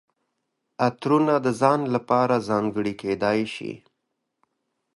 عطرونه 0.87 1.33
د 1.45 1.47
ځان 1.61 1.79
لپاره 1.95 2.35
ځانګړي 2.49 2.93
کیدای 3.01 3.39
شي. 3.53 3.73